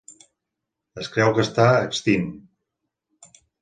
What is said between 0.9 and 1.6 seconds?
Es creu que